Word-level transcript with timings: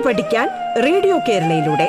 കേട്ടു 0.00 0.08
പഠിക്കാൻ 0.08 0.48
റേഡിയോ 0.82 1.18
കേരളയിലൂടെ. 1.18 1.86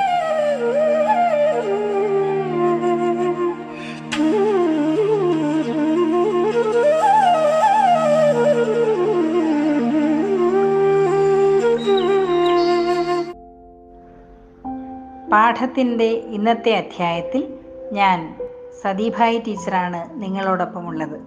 പാഠത്തിന്റെ 15.32 16.04
ഇന്നത്തെ 16.04 16.72
അധ്യായത്തിൽ 16.72 17.44
ഞാൻ 17.92 18.36
സതീഭായി 18.84 19.40
ടീച്ചറാണ് 19.48 20.22
നിങ്ങളോടൊപ്പമുള്ളത്. 20.22 21.20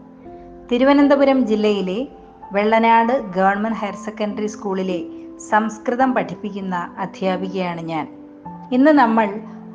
തിരുവനന്തപുരം 0.72 1.46
ജില്ലയിലെ 1.46 2.06
വെള്ളനാട് 2.52 3.12
ഗവൺമെന്റ് 3.36 3.78
ഹയർ 3.78 3.94
സെക്കൻഡറി 3.94 4.46
സ്കൂളിലെ 4.46 5.02
സംസ്കൃതം 5.38 6.14
പഠിപ്പിക്കുന്ന 6.14 6.94
അധ്യാപികയാണ് 6.98 7.80
ഞാൻ. 7.80 8.08
ഇന്ന് 8.72 8.90
നമ്മൾ 8.90 9.28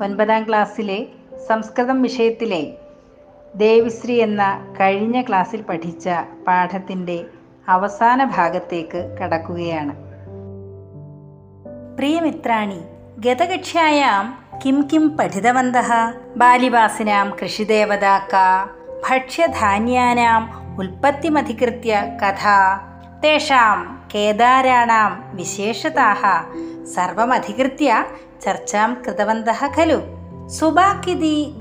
ഒൻപതാം 0.04 0.48
ക്ലാസ്സിലെ 0.48 1.08
സംസ്കൃതം 1.48 2.02
വിഷയത്തിലെ 2.02 2.78
ദേവിശ്രീ 3.56 4.22
എന്ന 4.22 4.74
കഴിഞ്ഞ 4.80 5.22
ക്ലാസ്സിൽ 5.22 5.62
പഠിച്ച 5.62 6.10
പാഠത്തിന്റെ 6.48 7.26
അവസാന 7.68 8.24
ഭാഗത്തേക്ക് 8.24 9.18
കടക്കുകയാണ്. 9.24 9.96
പ്രിയമിത്രാണി 11.98 12.80
ഗതകക്ഷ്യായാം 13.20 14.44
കിം 14.66 14.90
കിം 14.94 15.18
പഠിതവന്തः 15.18 16.14
ബാലിവാസിനാം 16.38 17.36
കൃഷിദേവതാ 17.42 18.68
ഭക്ഷ്യധാന്യാനാം 19.10 20.50
ഉൽപ്പത്തിമധികൃത്യ 20.80 22.18
കഥ 22.24 22.48
തേഷാം 23.24 23.99
കേദാരാണാം 24.16 25.24
വിശേഷതാഹ. 25.34 26.22
സർവമധികൃത്യ 26.86 28.04
ചർച്ചാം 28.46 29.02
കൃതവന്ത 29.08 29.46
ഖലു. 29.78 30.02
സുബാക്കിതി 30.48 31.54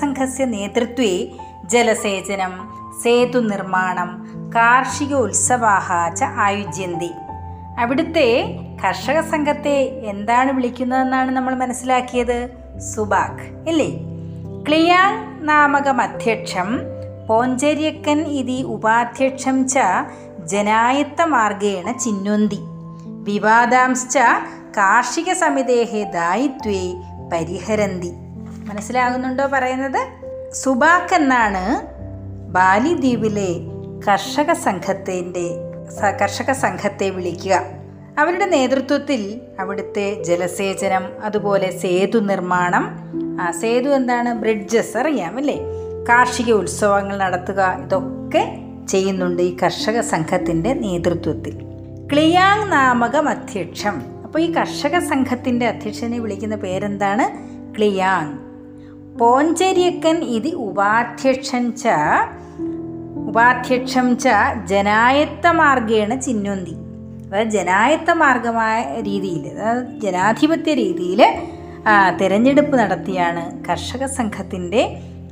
സംഘസ്യ 0.00 0.44
നേതൃത്വേ 0.44 1.28
ജലസേചനം 1.64 2.74
സേതുനിർമ്മാണം 3.02 4.26
കാർഷിക 4.56 5.14
ഉത്സവാഹ 5.14 6.14
ച 6.14 6.22
ആയുജ്യന്തി. 6.22 7.10
അവിടുത്തെ 7.78 8.58
കർഷക 8.84 9.20
സംഘത്തെ 9.20 10.02
എന്താണ് 10.04 10.52
വിളിക്കുന്നതെന്നാണ് 10.52 11.30
നമ്മൾ 11.30 11.54
മനസ്സിലാക്കിയത്? 11.54 12.50
സുബാഖ് 12.94 13.68
ഇല്ലേ? 13.68 13.88
ക്ലിയാങ് 14.68 15.48
നാമകം 15.48 16.00
അധ്യക്ഷം 16.00 16.78
പോഞ്ചര്യക്കൻ 17.28 18.20
ഇതി 18.20 18.62
ഉപാധ്യക്ഷം 18.62 19.68
ച 19.68 19.78
ജനായത്തമാർഗേണ 20.46 21.92
ചിന്വന്തി 21.92 22.58
വിവാദാംശ്ച 23.06 24.18
കാർഷിക 24.76 25.32
സമിതേഹെ 25.32 26.02
ദായിത്വേ 26.04 26.82
പരിഹരന്തി. 27.32 28.10
മനസ്സിലാകുന്നുണ്ടോ 28.68 29.46
പറയുന്നത്? 29.46 30.02
സുബാക്ക് 30.52 31.14
എന്നാണ് 31.14 31.62
ബാലിദ്വീപിലെ 32.52 33.50
കർഷക 34.08 34.52
സംഘത്തിന്റെ 34.52 35.46
കർഷക 36.20 36.52
സംഘത്തെ 36.52 37.10
വിളിക്കുക. 37.10 37.62
അവരുടെ 38.18 38.44
നേതൃത്വത്തിൽ 38.44 39.40
അവിടുത്തെ 39.60 40.22
ജലസേചനം 40.22 41.04
അതുപോലെ 41.24 41.78
സേതു 41.78 42.18
നിർമ്മാണം 42.18 42.84
സേതു 43.50 43.88
എന്താണ്? 43.88 44.34
ബ്രിഡ്ജസ് 44.34 44.96
അറിയാമല്ലേ 44.96 45.58
കാർഷിക 46.08 46.52
ഉത്സവങ്ങൾ 46.52 47.18
നടത്തുക 47.18 47.78
ഇതൊക്കെ 47.84 48.65
ചെയ്യുന്നുണ്ട് 48.88 49.42
ഈ 49.42 49.56
കർഷക 49.62 50.00
സംഘത്തിന്റെ 50.00 50.72
നേതൃത്വത്തിൽ. 50.72 51.54
ക്ലിയാങ് 52.12 52.72
നാമകം 52.72 53.28
അധ്യക്ഷം. 53.28 54.02
അപ്പോൾ 54.24 54.38
ഈ 54.38 54.52
കർഷക 54.52 54.98
സംഘത്തിന്റെ 54.98 55.66
അധ്യക്ഷനെ 55.66 56.18
വിളിക്കുന്ന 56.18 56.56
പേരെന്താണ്? 56.56 57.26
ക്ലിയാങ്. 57.76 58.38
പോഞ്ചര്യക്കൻ 59.18 60.16
ഇത് 60.24 60.48
ഉപാധ്യക്ഷൻ 60.48 61.72
ച 61.72 61.86
ഉപാധ്യക്ഷം 63.28 64.18
ച 64.18 64.28
ജനായത്ത 64.64 65.46
മാർഗേണ 65.46 66.14
ചിന്നുന്തി. 66.14 66.74
അതായത് 67.28 67.48
ജനായത്ത 67.48 68.10
മാർഗമായ 68.10 69.00
രീതിയിൽ 69.00 69.48
അതായത് 69.48 70.00
ജനാധിപത്യ 70.00 70.74
രീതിയിൽ 70.74 71.22
തിരഞ്ഞെടുപ്പ് 72.20 72.76
നടത്തിയാണ് 72.76 73.64
കർഷക 73.68 74.04
സംഘത്തിന്റെ 74.04 74.82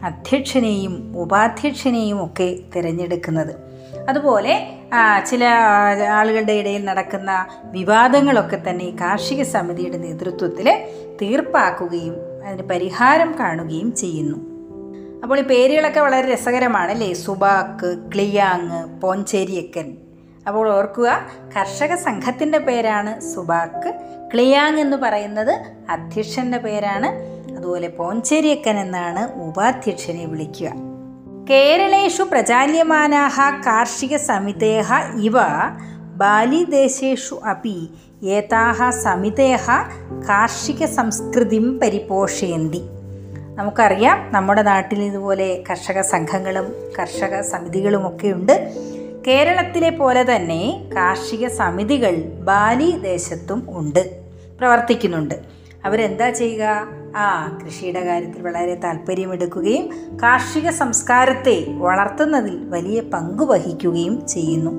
അധ്യക്ഷനെയും 0.04 0.94
ഉപാധ്യക്ഷനെയും 1.16 2.24
ഒക്കെ 2.24 2.48
തിരഞ്ഞെടുക്കുന്നത്. 2.76 3.54
അതുപോലെ 4.08 4.54
ചില 5.26 5.44
ആളുകളുടെ 6.18 6.52
ഇടയിൽ 6.52 6.84
നടക്കുന്ന 6.84 7.46
വിവാദങ്ങളൊക്കെ 7.64 8.62
തന്നെ 8.68 8.88
കാർഷിക 9.00 9.42
സമിതിയുടെ 9.42 9.98
നേതൃത്വത്തിൽ 9.98 10.66
തീർപ്പാക്കുകയും 11.22 12.16
അതിന് 12.46 12.62
പരിഹാരം 12.62 13.34
കാണുകയും 13.40 13.94
ചെയ്യുന്നു. 13.96 14.38
അപ്പോൾ 15.22 15.40
ഈ 15.40 15.42
പേരുകളൊക്കെ 15.42 16.00
വളരെ 16.00 16.32
രസകരമാണ് 16.34 16.90
അല്ലേ 16.90 17.12
സുബാക്ക് 17.12 17.98
ക്ലിയാങ് 18.12 19.00
പോഞ്ചേരിയക്കൻ. 19.02 19.96
അപ്പോൾ 20.46 20.66
ഓർക്കുക 20.78 21.10
കർഷക 21.56 21.94
സംഘത്തിന്റെ 21.94 22.58
പേരാണ് 22.58 23.20
സുബാക്ക്. 23.20 23.94
ക്ലിയാങ് 24.34 24.80
എന്ന് 24.80 24.96
പറയുന്നത് 24.96 25.54
അധ്യക്ഷന്റെ 25.90 26.58
പേരാണ്. 26.58 27.08
അതുപോലെ 27.56 27.88
പോഞ്ചേരിയക്കൻ 27.88 28.78
എന്നാണ് 28.78 29.42
ഉപാധ്യക്ഷനെ 29.42 30.24
വിളിക്കുക. 30.26 30.72
കേരളേഷു 31.50 32.22
പ്രചാല്യമാനാഹ 32.22 33.40
കാർഷിക 33.66 34.16
സമിതേഹ 34.16 34.92
ഇവ 35.20 35.32
ബാലിദേശേഷു 36.16 37.34
അപ്പി 37.34 37.90
ഏതാഹ 38.24 38.90
സമിതേഹ 38.90 39.70
കാർഷിക 40.28 40.84
സംസ്കൃതിം 40.84 41.80
പരിപോഷയന്തി. 41.80 42.82
നമുക്കറിയാം 43.54 44.32
നമ്മുടെ 44.32 44.62
നാട്ടിൽ 44.62 45.02
ഇതുപോലെ 45.02 45.64
കർഷക 45.70 46.00
സംഘങ്ങളും 46.00 46.72
കർഷക 46.98 47.40
സമിതികളുമൊക്കെ 47.40 48.28
ഉണ്ട്. 48.28 48.72
കേരളത്തിലെ 49.26 49.90
പോലെ 49.90 50.36
തന്നെ 50.36 50.90
കാർഷിക 50.96 51.48
സമിതികൾ 51.48 52.16
ബാലി 52.22 52.90
ദേശത്തും 52.90 53.66
ഉണ്ട്. 53.70 54.20
പ്രവർത്തിക്കുന്നുണ്ട്. 54.58 55.34
അവരെന്താ 55.84 56.30
ചെയ്യുക? 56.30 56.86
ആ 57.16 57.58
കൃഷിയുടെ 57.64 58.04
കാര്യത്തിൽ 58.04 58.42
വളരെ 58.42 58.74
താല്പര്യമെടുക്കുകയും 58.74 59.90
കാർഷിക 60.22 60.70
സംസ്കാരത്തെ 60.70 61.64
വളർത്തുന്നതിൽ 61.68 62.64
വലിയ 62.68 63.00
പങ്ക് 63.00 63.42
വഹിക്കുകയും 63.42 64.26
ചെയ്യുന്നു. 64.26 64.70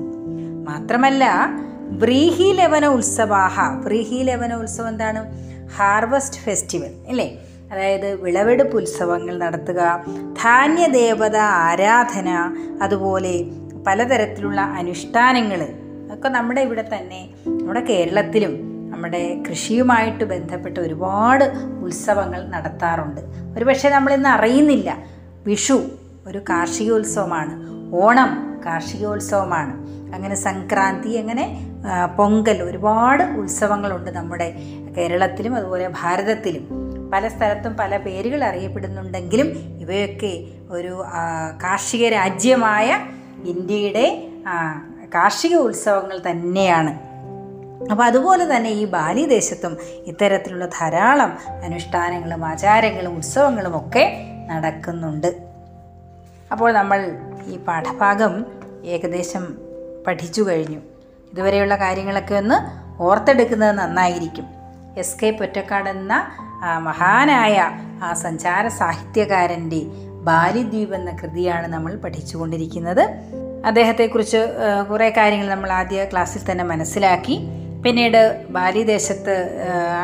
മാത്രമല്ല 0.64 1.48
വ്രീഹി 1.88 2.52
ലവന 2.52 2.86
ഉത്സവാഹ 2.86 3.60
വ്രീഹി 3.86 4.22
ലവന 4.22 4.54
ഉത്സവം 4.54 4.88
എന്താണ്? 4.88 5.20
ഹാർവസ്റ്റ് 5.76 6.40
ഫെസ്റ്റിവൽ 6.40 6.90
അല്ലേ 7.08 7.38
അതായത് 7.72 8.14
വിളവെടുപ്പ് 8.14 8.76
ഉത്സവങ്ങൾ 8.76 9.38
നടത്തുക 9.38 10.04
ധാന്യദേവത 10.32 11.36
ആരാധന 11.36 12.28
അതുപോലെ 12.82 13.44
പലതരത്തിലുള്ള 13.86 14.60
അനുഷ്ഠാനങ്ങൾ. 14.60 15.68
ഒക്കെ 16.14 16.28
നമ്മുടെ 16.28 16.60
ഇവിടെ 16.60 16.84
തന്നെ 16.96 17.28
നമ്മുടെ 17.46 17.80
കേരളത്തിലും 17.80 18.75
നമ്മുടെ 18.96 19.42
കൃഷിയുമായിട്ട് 19.48 20.24
ബന്ധപ്പെട്ട് 20.24 20.80
ഒരുപാട് 20.80 21.44
ഉത്സവങ്ങൾ 21.84 22.48
നടത്താറുണ്ട്. 22.48 23.20
ഒരുപക്ഷെ 23.56 23.88
നമ്മളിന്ന് 23.88 24.28
അറിയുന്നില്ല. 24.28 24.96
വിഷു 25.46 25.90
ഒരു 26.26 26.38
കാർഷികോത്സവമാണ്. 26.38 27.52
ഓണം 27.94 28.60
കാർഷികോത്സവമാണ്. 28.66 29.72
അങ്ങനെ 30.14 30.34
സംക്രാന്തി 30.34 31.08
അങ്ങനെ 31.08 31.44
പൊങ്കൽ 32.16 32.62
ഒരുപാട് 32.62 33.22
ഉത്സവങ്ങളുണ്ട് 33.22 34.10
നമ്മുടെ 34.10 34.48
കേരളത്തിലും 34.96 35.54
അതുപോലെ 35.56 35.88
ഭാരതത്തിലും. 35.88 36.64
പല 37.12 37.28
സ്ഥലത്തും 37.28 37.76
പല 37.76 37.96
പേരുകൾ 37.96 38.44
അറിയപ്പെടുന്നുണ്ടെങ്കിലും 38.44 39.46
ഇവയൊക്കെ 39.80 40.46
ഒരു 40.70 41.04
കാർഷിക 41.64 42.08
രാജ്യമായ 42.08 42.88
ഇന്ത്യയുടെ 43.44 44.06
കാർഷിക 45.14 45.56
ഉത്സവങ്ങൾ 45.56 46.22
തന്നെയാണ്. 46.30 47.05
അപ്പോൾ 47.90 48.04
അതുപോലെ 48.04 48.56
തന്നെ 48.56 48.70
ഈ 48.70 48.84
ബാലി 48.84 49.26
ദേശത്തും 49.26 49.76
ഇത്തരത്തിലുള്ള 50.06 50.66
ധാരാളം 50.66 51.38
അനുഷ്ഠാനങ്ങളും 51.64 52.46
ആചാരങ്ങളും 52.46 53.16
ഉത്സവങ്ങളും 53.16 53.76
ഒക്കെ 53.76 54.04
നടക്കുന്നുണ്ട്. 54.50 55.36
അപ്പോൾ 56.52 56.72
നമ്മൾ 56.72 57.16
ഈ 57.46 57.56
പാഠഭാഗം 57.56 58.46
ഏകദേശം 58.84 59.56
പഠിച്ചു 60.06 60.42
കഴിഞ്ഞു. 60.42 60.80
ഇതുവരെയുള്ള 61.32 61.76
കാര്യങ്ങളൊക്കെ 61.76 62.34
ഒന്ന് 62.34 62.58
ഓർത്തെടുക്കുന്നത് 63.02 63.78
നന്നായിരിക്കും. 63.78 64.46
എസ് 64.98 65.18
കെ 65.22 65.30
പൊറ്റക്കാട് 65.30 65.88
എന്ന 65.88 66.30
മഹാനായ 66.78 67.56
ആ 68.02 68.14
സഞ്ചാര 68.14 68.68
സാഹിത്യകാരന്റെ 68.68 69.80
ബാലിദ്വീപ് 70.28 70.94
എന്ന 70.94 71.10
കൃതിയാണ് 71.10 71.66
നമ്മൾ 71.66 71.96
പഠിച്ചുകൊണ്ടിരിക്കുന്നത്. 71.96 73.02
അദ്ദേഹത്തെക്കുറിച്ച് 73.66 74.40
കുറേ 74.90 75.10
കാര്യങ്ങൾ 75.10 75.48
നമ്മൾ 75.48 75.70
ആദ്യ 75.70 76.04
ക്ലാസ്സിൽ 76.04 76.50
തന്നെ 76.50 76.64
മനസ്സിലാക്കി. 76.64 77.36
പിന്നീട് 77.86 78.46
ബാലിദേശത്ത് 78.50 79.34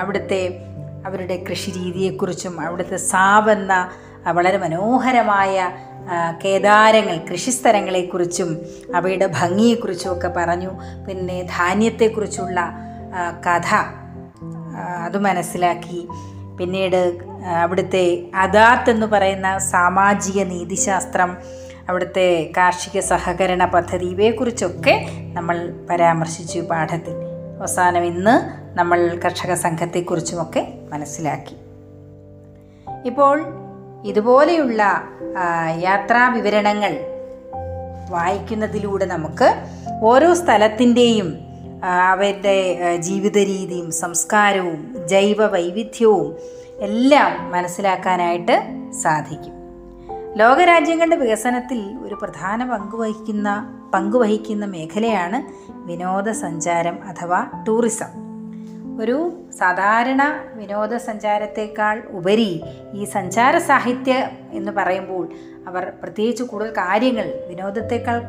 അവിടുത്തെ 0.01 0.59
അവരുടെ 1.07 1.45
കൃഷി 1.51 1.71
രീതിയെക്കുറിച്ചും 1.71 2.61
അവിടുത്തെ 2.61 2.97
സാവെന്ന 2.97 3.91
വളരെ 4.27 4.59
മനോഹരമായ 4.59 5.71
കേദാരങ്ങൾ 6.45 7.17
കൃഷിസ്ഥലങ്ങളെക്കുറിച്ചും 7.31 8.59
അവയുടെ 8.95 9.27
ഭംഗിയെക്കുറിച്ചും 9.27 10.13
ഒക്കെ 10.13 10.29
പറഞ്ഞു. 10.29 10.71
പിന്നെ 11.09 11.43
ധാന്യത്തെക്കുറിച്ചുള്ള 11.43 12.61
കഥ 13.47 13.75
അത് 15.05 15.19
മനസ്സിലാക്കി. 15.19 16.09
പിന്നീട് 16.59 17.19
അവിടുത്തെ 17.63 18.27
അദാത്ത് 18.35 18.91
എന്ന് 18.91 19.07
പറയുന്ന 19.07 19.59
സാമാജിക 19.59 20.43
നീതിശാസ്ത്രം 20.43 21.37
അവിടുത്തെ 21.89 22.51
കാർഷിക 22.57 23.01
സഹകരണ 23.01 23.65
പദ്ധതി 23.65 24.05
ഇവയെക്കുറിച്ചൊക്കെ 24.05 25.07
നമ്മൾ 25.35 25.87
പരാമർശിച്ചു 25.91 26.61
പാഠത്തിൽ. 26.61 27.32
അവസാനം 27.63 28.05
ഇന്ന് 28.05 28.35
നമ്മൾ 28.79 29.21
കർഷക 29.25 29.55
സംഘത്തെക്കുറിച്ചുമൊക്കെ 29.55 30.63
മനസ്സിലാക്കി. 30.93 31.57
ഇപ്പോൾ 33.07 33.37
ഇതുപോലെയുള്ള 34.05 34.83
യാത്രാ 35.81 36.29
വിവരണങ്ങൾ 36.29 36.93
വായിക്കുന്നതിലൂടെ 38.11 39.05
നമുക്ക് 39.05 39.49
ഓരോ 40.03 40.35
സ്ഥലത്തിന്റെയും 40.35 41.29
അവരുടെ 41.85 42.57
ജീവിത 42.97 43.39
രീതിയും 43.39 43.91
സംസ്കാരവും 43.91 45.07
ജൈവ 45.07 45.47
വൈവിധ്യവും 45.47 46.37
എല്ലാം 46.81 47.51
മനസ്സിലാക്കാനായിട്ട് 47.51 48.57
സാധിക്കും. 49.03 49.55
ലോകരാജ്യങ്ങളുടെ 50.37 51.17
വികസനത്തിൽ 51.17 51.81
ഒരു 52.03 52.15
പ്രധാന 52.15 52.65
പങ്കുവഹിക്കുന്ന 52.71 53.49
പങ്കുവഹിക്കുന്ന 53.71 53.79
പങ്ക് 53.95 54.17
വഹിക്കുന്ന 54.17 54.65
മേഖലയാണ് 54.67 55.39
വിനോദസഞ്ചാരം 55.87 56.99
അഥവാ 57.05 57.47
ടൂറിസം. 57.69 58.33
ഒരു 59.01 59.33
സാധാരണ 59.59 60.41
വിനോദസഞ്ചാരത്തേക്കാൾ 60.55 62.03
ഉപരി 62.11 62.63
ഈ 62.95 63.05
സഞ്ചാര 63.05 63.59
സാഹിത്യ 63.59 64.29
എന്ന് 64.53 64.73
പറയുമ്പോൾ 64.73 65.29
അവർ 65.69 65.93
പ്രത്യേകിച്ച് 66.03 66.43
കൂടുതൽ 66.43 66.71
കാര്യങ്ങൾ 66.71 67.35
വിനോദത്തേക്കാൾ 67.49 68.23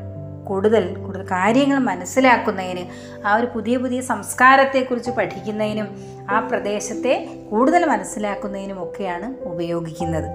കൂടുതൽ 0.48 0.98
കൂടുതൽ 0.98 1.24
കാര്യങ്ങൾ 1.24 1.78
മനസ്സിലാക്കുന്നതിന് 1.78 2.86
ആ 3.28 3.36
ഒരു 3.36 3.46
പുതിയ 3.46 3.78
പുതിയ 3.78 4.02
സംസ്കാരത്തെക്കുറിച്ച് 4.02 5.12
പഠിക്കുന്നതിനും 5.12 5.88
ആ 6.30 6.40
പ്രദേശത്തെ 6.40 7.30
കൂടുതൽ 7.52 7.86
മനസ്സിലാക്കുന്നതിനും 7.86 8.84
ഒക്കെയാണ് 8.84 9.44
ഉപയോഗിക്കുന്നത്. 9.44 10.30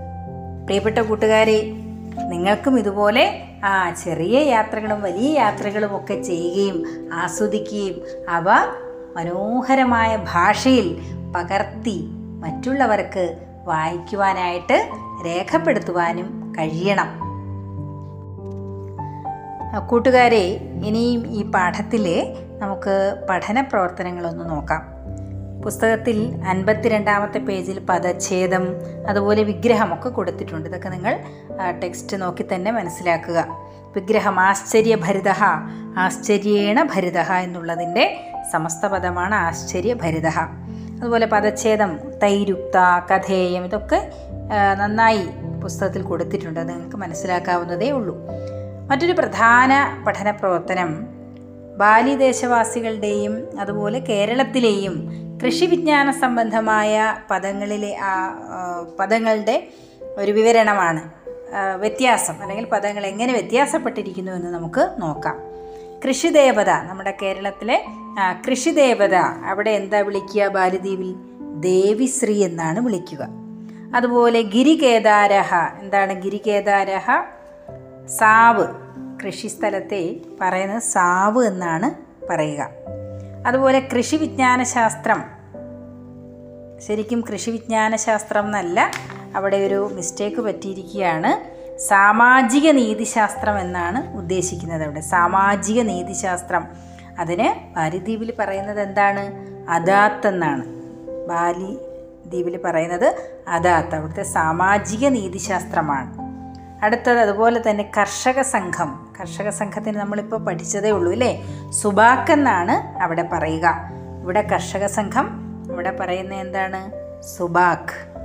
പ്രിയപ്പെട്ട 0.64 0.98
കൂട്ടുകാരെ 0.98 1.72
നിങ്ങൾക്കും 2.26 2.78
ഇതുപോലെ 2.78 3.42
ആ 3.64 3.90
ചെറിയ 3.90 4.38
യാത്രകളും 4.38 5.02
വലിയ 5.02 5.38
യാത്രകളും 5.38 5.96
ഒക്കെ 5.96 6.22
ചെയ്യുകയും 6.22 6.84
ആസ്വദിക്കുകയും 7.12 8.26
അവ 8.28 8.44
മനോഹരമായ 9.16 10.24
ഭാഷയിൽ 10.28 10.98
പകർത്തി 11.36 12.08
മറ്റുള്ളവർക്ക് 12.12 13.36
വായിക്കുവാനായിട്ട് 13.64 14.88
രേഖപ്പെടുത്തുവാനും 15.26 16.54
കഴിയണം. 16.58 17.28
കൂട്ടുകാരെ 19.86 20.70
ഇനിയും 20.84 21.26
ഈ 21.26 21.50
പാഠത്തിൽ 21.50 22.34
നമുക്ക് 22.58 23.26
പഠന 23.30 23.60
പ്രവർത്തനങ്ങളൊന്ന് 23.60 24.50
നോക്കാം. 24.50 24.97
പുസ്തകത്തിൽ 25.68 26.18
അൻപത്തിരണ്ടാമത്തെ 26.48 27.38
പേജിൽ 27.38 27.78
പദച്ഛേദം 27.78 28.62
അതുപോലെ 29.08 29.42
വിഗ്രഹമൊക്കെ 29.42 30.08
കൊടുത്തിട്ടുണ്ട്. 30.08 30.68
ഇതൊക്കെ 30.68 30.88
നിങ്ങൾ 30.88 31.14
ടെക്സ്റ്റ് 31.82 32.20
നോക്കി 32.22 32.44
തന്നെ 32.52 32.70
മനസ്സിലാക്കുക. 32.70 33.38
വിഗ്രഹം 33.96 34.40
ആശ്ചര്യഭരിത 34.40 35.30
ആശ്ചര്യേണ 35.98 36.82
ഭരിത 36.94 37.18
എന്നുള്ളതിന്റെ 37.18 38.04
സമസ്ത 38.52 38.86
പദമാണ് 38.86 39.34
ആശ്ചര്യഭരിത. 39.34 40.28
അതുപോലെ 41.00 41.26
പദച്ഛേദം 41.26 41.92
തൈരുക്ത 42.22 42.76
കഥേയം 43.10 43.64
ഇതൊക്കെ 43.64 44.00
നന്നായി 44.80 45.22
പുസ്തകത്തിൽ 45.62 46.02
കൊടുത്തിട്ടുണ്ട്. 46.02 46.60
അത് 46.60 46.68
നിങ്ങൾക്ക് 46.68 46.96
മനസ്സിലാക്കാവുന്നതേ 46.96 47.90
ഉള്ളൂ. 47.90 48.16
മറ്റൊരു 48.90 49.12
പ്രധാന 49.12 49.72
പഠന 50.06 50.30
പ്രവർത്തനം 50.30 51.17
ബാലി 51.78 52.14
ദേശവാസികളുടെയും 52.14 53.60
അതുപോലെ 53.60 53.98
കേരളത്തിലെയും 53.98 54.94
കൃഷി 55.44 55.64
വിജ്ഞാന 55.64 56.10
സംബന്ധമായ 56.10 57.16
പദങ്ങളിലെ 57.30 57.96
ആ 58.02 58.12
പദങ്ങളുടെ 59.00 59.56
ഒരു 60.18 60.32
വിവരണമാണ്. 60.32 61.02
വ്യത്യാസം 61.76 62.42
അല്ലെങ്കിൽ 62.42 62.64
പദങ്ങൾ 62.64 63.06
എങ്ങനെ 63.06 63.32
വ്യത്യാസപ്പെട്ടിരിക്കുന്നു 63.32 64.32
എന്ന് 64.32 64.54
നമുക്ക് 64.54 64.88
നോക്കാം. 64.98 65.36
കൃഷിദേവത 66.04 66.70
നമ്മുടെ 66.88 67.14
കേരളത്തിലെ 67.22 67.84
കൃഷിദേവത 68.48 69.14
അവിടെ 69.50 69.70
എന്താ 69.70 70.00
വിളിക്കുക? 70.00 70.48
ബാലിദ്വീപിൽ 70.48 71.14
ദേവിശ്രീ 71.60 72.44
എന്നാണ് 72.44 72.80
വിളിക്കുക. 72.80 73.22
അതുപോലെ 73.96 74.42
ഗിരികേദാരഹ 74.42 75.54
എന്താണ് 75.80 76.22
ഗിരികേദാരഹ? 76.22 77.06
സാവ്. 78.06 78.66
കൃഷിസ്ഥലത്തെ 79.24 80.16
പറയുന്നത് 80.40 80.82
സാവ് 80.82 81.44
എന്നാണ് 81.46 82.08
പറയുക. 82.30 82.68
അതുപോലെ 83.46 83.88
കൃഷി 83.96 84.16
വിജ്ഞാന 84.16 84.62
ശാസ്ത്രം 84.62 85.38
ശരിക്കും 86.86 87.24
കൃഷി 87.32 87.50
വിജ്ഞാന 87.50 87.96
ശാസ്ത്രം 87.96 88.44
എന്നല്ല 88.44 88.90
അവിടെ 89.36 89.56
ഒരു 89.56 89.90
മിസ്റ്റേക്ക് 89.92 90.40
പറ്റിയിരിക്കുകയാണ്. 90.40 91.58
സാമാജിക 91.78 92.70
നീതിശാസ്ത്രം 92.70 93.58
എന്നാണ് 93.58 94.16
ഉദ്ദേശിക്കുന്നത് 94.16 94.82
അവിടെ. 94.82 95.00
സാമാജിക 95.00 95.82
നീതിശാസ്ത്രം. 95.82 96.66
അതിന് 97.18 97.74
ബാലിദ്വീപിൽ 97.74 98.32
പറയുന്നത് 98.38 98.80
എന്താണ്? 98.80 99.30
അദാത്ത് 99.70 100.26
എന്നാണ്. 100.26 100.64
ബാലി 101.28 101.78
ദ്വീപിൽ 102.26 102.60
പറയുന്നത് 102.64 103.14
അദാത്ത്. 103.48 103.94
അവിടുത്തെ 103.94 104.22
സാമാജിക 104.22 105.08
നീതിശാസ്ത്രമാണ്. 105.08 106.27
അടുത്തത് 106.82 107.18
അതുപോലെ 107.18 107.70
തന്നെ 107.70 107.90
കർഷക 107.98 108.40
സംഘം. 108.40 109.12
കർഷക 109.20 109.48
സംഘത്തിന് 109.48 109.96
നമ്മളിപ്പോൾ 109.96 110.36
പഠിച്ചതേ 110.36 110.90
ഉള്ളൂ 110.90 111.12
അല്ലേ 111.12 111.44
സുബാക്ക് 111.70 112.32
എന്നാണ് 112.32 113.02
അവിടെ 113.02 113.28
പറയുക. 113.32 113.90
ഇവിടെ 114.22 114.42
കർഷക 114.42 114.86
സംഘം 114.86 115.26
ഇവിടെ 115.70 115.90
പറയുന്ന 115.90 116.34
എന്താണ്? 116.34 116.90
സുബാക്ക്. 117.22 118.18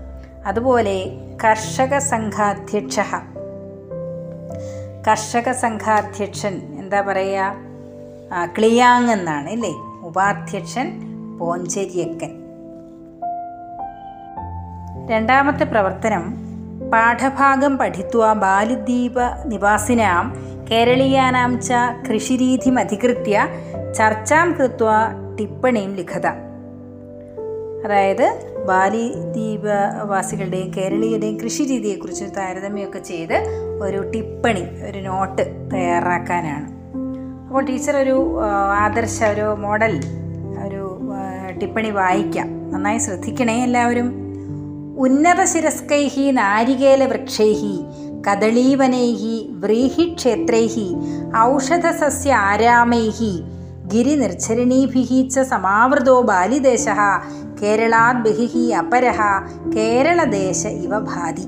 അതുപോലെ 0.47 1.11
കർഷക 1.43 1.97
സംഘാധ്യക്ഷ. 1.97 2.99
കർഷക 5.07 5.51
സംഘാധ്യക്ഷൻ 5.51 6.61
എന്താ 6.79 7.01
പറയുക? 7.01 7.55
ക്ലിയാങ് 8.57 9.09
എന്നാണ് 9.09 9.49
അല്ലേ 9.49 9.71
ഉപാധ്യക്ഷൻ 10.03 11.01
പോഞ്ചേരിയക്കൻ. 11.37 12.31
രണ്ടാമത്തെ 15.07 15.63
പ്രവർത്തനം 15.63 16.42
പാഠഭാഗം 16.93 17.77
ബാലിദ്വീപ 18.33 19.19
നിവാസിനാം 19.45 20.35
കേരളീയാനാം 20.71 21.61
ച 21.61 21.71
കൃഷിരീതിമധികൃത്യ 22.09 23.47
ചർച്ചാം 23.97 24.51
കൃത്വ 24.51 24.89
ടിപ്പണിയും 25.39 25.95
ലിഖത. 25.95 26.27
അതായത് 27.85 28.27
ബാലി 28.67 29.13
ദ്വീപവാസികളുടെയും 29.13 30.73
കേരളീയരുടെയും 30.77 31.39
കൃഷി 31.39 31.63
രീതിയെക്കുറിച്ച് 31.63 32.25
താരതമ്യമൊക്കെ 32.37 32.99
ചെയ്ത് 32.99 33.33
ഒരു 33.81 34.11
ടിപ്പണി 34.11 34.85
ഒരു 34.89 34.99
നോട്ട് 34.99 35.69
തയ്യാറാക്കാനാണ്. 35.73 36.67
അപ്പോൾ 37.47 37.63
ടീച്ചർ 37.63 37.97
ഒരു 37.97 38.39
ആദർശ 38.73 39.23
ഒരു 39.23 39.55
മോഡൽ 39.59 40.01
ഒരു 40.67 40.99
ടിപ്പണി 41.59 41.89
വായിക്കാം. 41.89 42.71
നന്നായി 42.71 42.97
ശ്രദ്ധിക്കണേ 42.97 43.63
എല്ലാവരും. 43.63 44.22
ഉന്നതശിരസ്കൈ 45.03 46.31
നാരികേലവൃക്ഷൈ 46.31 47.53
കദളീവനൈ 48.27 49.07
വ്രീഹിക്ഷേത്രൈ 49.49 50.67
ഔഷധസസ്യ 51.37 52.33
ആരാമൈ 52.33 53.09
ഗിരിനിർച്ചരണീഭിഃ 53.93 55.11
ച 55.29 55.39
സമാവൃതോ 55.39 56.21
ബാലിദേശ 56.21 56.85
കേരളാത് 57.61 58.21
ബഹിഹി 58.25 58.63
അപരഃ 58.71 59.19
കേരളദേശ 59.75 60.65
ഇവ 60.65 60.99
ഭാതി. 60.99 61.45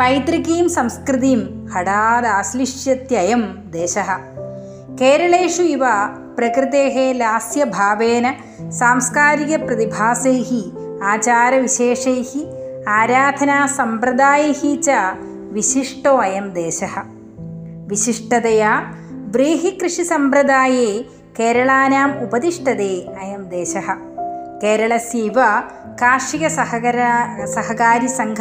പൈതൃകീം 0.00 0.68
സംസ്കൃതിയും 0.68 1.42
ഹഠാദാശ്ലിഷ്യത്യയം 1.74 3.42
ദേശ. 3.70 3.98
കേരളേഷു 5.00 5.62
ഇവ 5.62 5.82
പ്രകൃതേः 6.38 7.12
ലാസ്യഭാവേന 7.12 8.34
സാംസ്കാരികപ്രതിഭാസൈः 8.70 10.50
ആചാരവിശേഷൈ 11.02 12.22
ആരാധനാസമ്പ്രദായൈः 12.88 14.62
च 14.80 14.90
വിശിഷ്ടോ 15.52 16.20
അയം 16.20 16.54
ദേശ. 16.54 16.84
വിശിഷ്ടതയാ 17.86 18.94
വ്രീഹികൃഷിസമ്പ്രദായേ 19.10 21.04
കേരളാനാം 21.40 22.22
ഉപതിഷ്ഠതേ 22.22 23.06
അയം 23.20 23.48
ദേശ. 23.48 23.76
കേരളസ്യൈവ 24.62 25.34
കാർഷിക 26.02 26.46
സഹകര 26.46 26.98
സഹകാരി 27.44 28.06
സംഘ 28.06 28.40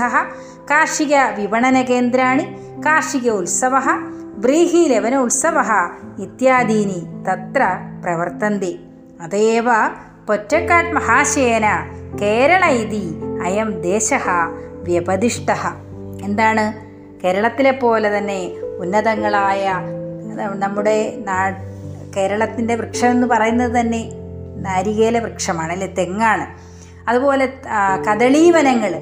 കാർഷിക 0.71 1.15
വിപണന 1.37 1.81
കേന്ദ്രാണി 1.81 2.43
കാർഷിക 2.85 3.29
ഉത്സവ 3.29 3.73
വ്രീഹി 4.37 4.87
ലവന 4.87 5.15
ഉത്സവ 5.15 5.61
ഇത്യാദീനി 6.19 7.23
തത്ര 7.29 7.77
പ്രവർത്തന്തി. 8.03 8.79
അതേവ 9.21 9.65
പൊറ്റക്കാട് 10.27 10.91
മഹാശയന 10.91 11.67
കേരള 12.21 12.65
ഇതി 12.65 13.21
അയം 13.43 13.81
ദേശ 13.81 14.13
വ്യപതിഷ്ഠ. 14.67 15.51
എന്താണ്? 16.23 16.87
കേരളത്തിലെ 17.23 17.71
പോലെ 17.71 18.17
തന്നെ 18.17 18.53
ഉന്നതങ്ങളായ 18.79 19.71
നമ്മുടെ 20.53 21.23
നാ 21.25 21.51
കേരളത്തിന്റെ 22.17 22.75
വൃക്ഷം 22.75 23.11
എന്ന് 23.11 23.27
പറയുന്നത് 23.27 23.79
തന്നെ 23.79 24.09
നാരികേല 24.57 25.19
വൃക്ഷമാണ് 25.19 25.71
അല്ലെ? 25.71 25.87
തെങ്ങാണ്. 25.87 26.66
അതുപോലെ 27.07 27.53
കദളീവനങ്ങൾ 28.11 28.93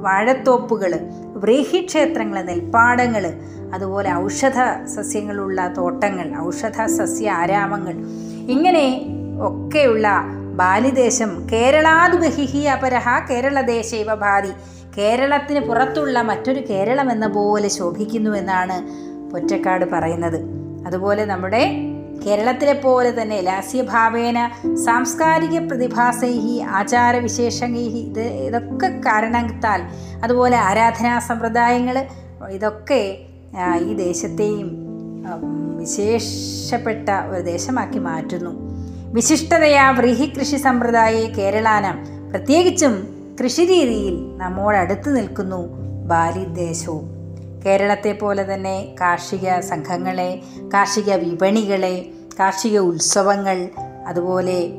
വാഴത്തോപ്പുകൾ 0.00 0.92
വ്രീഹിക്ഷേത്രങ്ങൾ 1.36 2.42
നെൽപ്പാടങ്ങൾ 2.42 3.32
അതുപോലെ 3.74 4.14
ഔഷധ 4.14 4.86
സസ്യങ്ങളുള്ള 4.86 5.74
തോട്ടങ്ങൾ 5.78 6.46
ഔഷധ 6.46 6.86
സസ്യ 6.86 7.30
ആരാമങ്ങൾ 7.30 7.94
ഇങ്ങനെ 8.50 8.86
ഒക്കെയുള്ള 9.40 10.08
ബാലിദേശം 10.56 11.50
കേരളാദ്ബഹിഹി 11.52 12.64
അപരഹ 12.64 13.08
കേരളദേശൈവ 13.30 14.14
ഭാതി. 14.14 14.52
കേരളത്തിന് 14.98 15.60
പുറത്തുള്ള 15.60 16.22
മറ്റൊരു 16.22 16.60
കേരളം 16.70 17.10
എന്ന 17.12 17.26
പോലെ 17.26 17.68
ശോഭിക്കുന്നുവെന്നാണ് 17.68 18.76
പൊറ്റക്കാട് 19.30 19.84
പറയുന്നത്. 19.90 20.38
അതുപോലെ 20.86 21.24
നമ്മുടെ 21.24 21.93
കേരളത്തിലെ 22.26 22.72
പോലെ 22.72 23.22
തന്നെ 23.22 23.40
ലാസ്യഭാവേന 23.40 24.50
സാംസ്കാരിക 24.86 25.58
പ്രതിഭാസൈഹി 25.58 26.58
ആചാരവിശേഷങ്ങൈഹി 26.58 27.98
ഇത് 27.98 28.20
ഇതൊക്കെ 28.20 28.86
കാരണത്താൽ 28.86 29.82
അതുപോലെ 30.24 30.56
ആരാധനാ 30.56 31.18
സമ്പ്രദായങ്ങൾ 31.18 32.06
ഇതൊക്കെ 32.50 33.18
ഈ 33.82 33.94
ദേശത്തെയും 33.94 34.84
വിശേഷപ്പെട്ട 35.76 37.08
ഒരു 37.08 37.42
ദേശമാക്കി 37.42 37.98
മാറ്റുന്നു. 37.98 38.52
വിശിഷ്ടതയാ 39.12 39.90
വ്രീഹി 39.90 40.26
കൃഷി 40.26 40.56
സമ്പ്രദായെ 40.56 41.26
കേരളാനം. 41.26 41.98
പ്രത്യേകിച്ചും 42.30 42.94
കൃഷിരീതിയിൽ 43.42 44.36
നമ്മോടടുത്ത് 44.36 45.16
നിൽക്കുന്നു 45.16 45.60
ബാലിദേശവും 46.06 47.13
കേരളത്തെ 47.66 48.12
പോലെ 48.12 48.54
തന്നെ 48.54 48.94
കാർഷിക 49.00 49.60
സംഘങ്ങളെ 49.60 50.42
കാർഷിക 50.74 51.14
വിപണികളെ 51.14 52.10
കാർഷിക 52.40 52.78
ഉത്സവങ്ങൾ 52.78 53.68
അതുപോലെ 54.06 54.72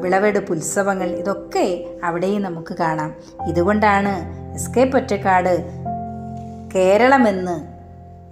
വിളവെടുപ്പ് 0.00 0.52
ഉത്സവങ്ങൾ 0.52 1.10
ഇതൊക്കെ 1.10 1.84
അവിടെയും 2.04 2.42
നമുക്ക് 2.42 2.74
കാണാം. 2.74 3.14
ഇതുകൊണ്ടാണ് 3.48 4.12
എസ് 4.54 4.70
കെ 4.70 4.84
പൊറ്റക്കാട് 4.84 5.70
കേരളമെന്ന് 6.74 7.56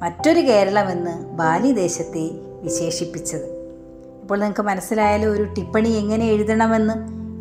മറ്റൊരു 0.03 0.41
കേരളമെന്ന് 0.41 1.25
ബാലിദേശത്തെ 1.27 2.31
വിശേഷിപ്പിച്ചത്. 2.63 3.47
ഇപ്പോൾ 4.23 4.39
നിങ്ങൾക്ക് 4.39 4.63
മനസ്സിലായാലും 4.63 5.33
ഒരു 5.33 5.43
ടിപ്പണി 5.43 5.89
എങ്ങനെ 5.89 6.27
എഴുതണമെന്ന്? 6.27 6.95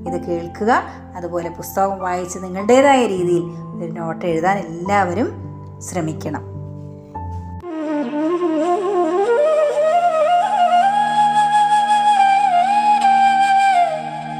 ഇത് 0.09 0.21
കേൾക്കുക 0.27 0.83
അതുപോലെ 1.15 1.49
പുസ്തകം 1.49 1.99
വായിച്ച് 1.99 2.39
നിങ്ങളുടേതായ 2.39 3.05
രീതിയിൽ 3.05 3.43
ഒരു 3.83 3.91
നോട്ട് 3.91 4.25
എഴുതാൻ 4.25 4.57
എല്ലാവരും 4.57 5.29
ശ്രമിക്കണം. 5.89 6.56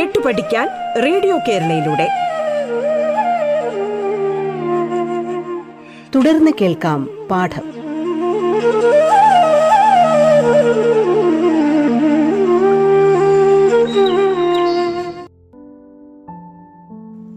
കേട്ടു 0.00 0.18
പഠിക്കാൻ 0.18 0.68
റേഡിയോ 1.02 1.38
കേരളയിലൂടെ. 1.48 2.08
തുടർന്ന് 6.14 6.50
കേൾക്കാം 6.60 7.28
പാഠം. 7.30 7.66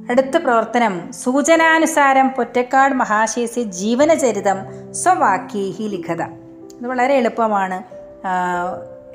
അടുത്ത 0.09 0.37
പ്രവർത്തനം 0.37 1.11
സൂചനാനുസാരം 1.13 2.29
പൊറ്റക്കാട് 2.29 2.93
മഹാശേസി 2.93 3.61
ജീവനചരിതം 3.61 4.57
സ്വവാക്യീഹി 4.93 5.83
ലിഖത. 5.83 6.21
ഇത് 6.79 6.87
വളരെ 6.87 7.13
എളുപ്പമാണ്. 7.13 7.83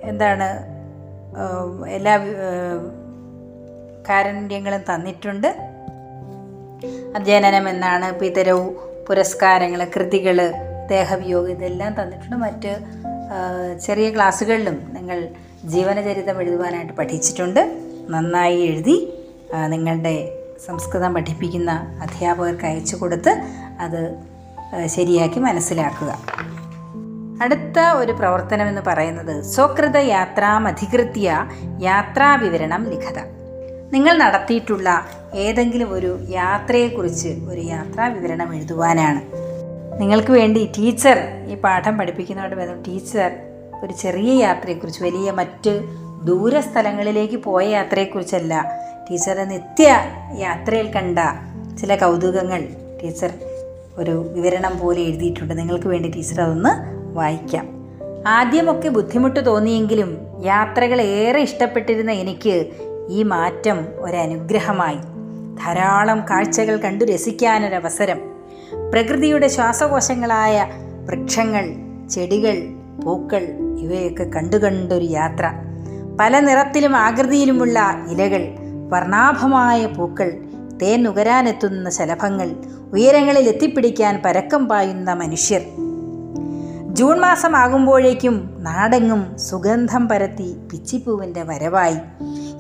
എന്താണ് 0.03 0.79
എല്ലാ 1.89 2.19
കാരണ്യങ്ങളും 4.09 4.81
തന്നിട്ടുണ്ട്. 4.81 5.49
ജനനം 7.23 7.69
എന്നാണ് 7.69 8.19
പിതരവും 8.21 8.77
പുരസ്കാരങ്ങൾ 9.09 9.85
കൃതികൾ 9.85 10.39
ദേഹവിയോഗം 10.91 11.51
ഇതെല്ലാം 11.51 12.03
തന്നിട്ടുണ്ട്. 12.03 12.37
മറ്റ് 12.37 12.73
ചെറിയ 13.87 14.11
ക്ലാസ്സുകളിലും 14.15 14.77
നിങ്ങൾ 14.95 15.29
ജീവനചരിതം 15.65 16.41
എഴുതുവാനായിട്ട് 16.43 16.93
പഠിച്ചിട്ടുണ്ട്. 16.93 17.63
നന്നായി 18.11 18.61
എഴുതി 18.61 18.97
നിങ്ങളുടെ 19.67 20.15
സംസ്കൃതം 20.67 21.15
പഠിപ്പിക്കുന്ന 21.15 21.73
അധ്യാപകർക്ക് 22.03 22.65
അയച്ചു 22.65 22.97
കൊടുത്ത് 22.97 23.33
അത് 23.81 24.03
ശരിയാക്കി 24.87 25.41
മനസ്സിലാക്കുക. 25.41 26.19
അടുത്ത 27.43 27.79
ഒരു 27.79 28.13
പ്രവർത്തനം 28.13 28.69
എന്ന് 28.69 28.83
പറയുന്നത് 28.87 29.45
സ്വകൃത 29.45 29.97
യാത്രാമധികൃത്യ 29.97 31.49
യാത്രാവിവരണം 31.83 32.85
ലിഖത. 32.91 33.38
നിങ്ങൾ 33.93 34.19
നടത്തിയിട്ടുള്ള 34.19 35.07
ഏതെങ്കിലും 35.35 35.93
ഒരു 35.93 36.19
യാത്രയെക്കുറിച്ച് 36.29 37.29
ഒരു 37.29 37.61
യാത്രാ 37.61 38.07
വിവരണം 38.09 38.55
എഴുതുവാനാണ്. 38.55 39.21
നിങ്ങൾക്ക് 40.01 40.33
വേണ്ടി 40.33 40.73
ടീച്ചർ 40.79 41.19
ഈ 41.49 41.55
പാഠം 41.55 41.99
പഠിപ്പിക്കുന്നതോട് 41.99 42.55
ബന്ധം 42.55 42.83
ടീച്ചർ 42.83 43.31
ഒരു 43.85 43.93
ചെറിയ 43.93 44.41
യാത്രയെക്കുറിച്ച് 44.43 45.03
വലിയ 45.03 45.31
മറ്റ് 45.31 45.83
ദൂരസ്ഥലങ്ങളിലേക്ക് 46.25 47.37
പോയ 47.37 47.67
യാത്രയെക്കുറിച്ചല്ല. 47.69 48.65
ടീച്ചറെ 49.11 49.45
നിത്യ 49.45 49.89
യാത്രയിൽ 50.39 50.93
കണ്ട 50.93 51.19
ചില 51.81 51.97
കൗതുകങ്ങൾ 51.97 52.69
ടീച്ചർ 53.03 53.33
ഒരു 53.97 54.31
വിവരണം 54.33 54.79
പോലെ 54.79 55.01
എഴുതിയിട്ടുണ്ട്. 55.01 55.59
നിങ്ങൾക്ക് 55.59 55.87
വേണ്ടി 55.87 56.11
ടീച്ചർ 56.11 56.41
അതൊന്ന് 56.41 56.73
വായിക്കാം. 57.17 57.79
ആദ്യമൊക്കെ 58.27 58.89
ബുദ്ധിമുട്ട് 58.89 59.47
തോന്നിയെങ്കിലും 59.47 60.19
യാത്രകൾ 60.45 61.01
ഏറെ 61.01 61.41
ഇഷ്ടപ്പെട്ടിരുന്ന 61.41 62.11
എനിക്ക് 62.11 62.71
ഈ 63.09 63.23
മാറ്റം 63.23 63.87
ഒരനുഗ്രഹമായി. 64.01 64.97
ധാരാളം 65.65 66.21
കാഴ്ചകൾ 66.31 66.77
കണ്ടു 66.77 67.05
രസിക്കാനൊരവസരം. 67.05 68.21
പ്രകൃതിയുടെ 68.91 69.49
ശ്വാസകോശങ്ങളായ 69.49 70.67
വൃക്ഷങ്ങൾ 71.07 71.75
ചെടികൾ 72.09 72.63
പൂക്കൾ 73.05 73.43
ഇവയൊക്കെ 73.79 74.25
കണ്ടു 74.25 74.57
കണ്ടൊരു 74.57 75.05
യാത്ര. 75.05 75.53
പല 76.21 76.41
നിറത്തിലും 76.41 76.97
ആകൃതിയിലുമുള്ള 76.97 78.07
ഇലകൾ 78.11 78.49
വർണാഭമായ 78.89 79.87
പൂക്കൾ 79.87 80.33
തേൻ 80.83 81.03
നുകരാനെത്തുന്ന 81.03 81.91
ശലഭങ്ങൾ 81.91 82.51
ഉയരങ്ങളിൽ 82.93 83.49
എത്തിപ്പിടിക്കാൻ 83.49 84.23
പരക്കം 84.25 84.69
പായുന്ന 84.69 85.13
മനുഷ്യർ. 85.13 85.61
ജൂൺ 86.89 87.19
മാസമാകുമ്പോഴേക്കും 87.19 88.57
നാടെങ്ങും 88.59 89.39
സുഗന്ധം 89.39 90.09
പരത്തി 90.09 90.57
പിച്ചിപ്പൂവിന്റെ 90.73 91.43
വരവായി. 91.43 91.97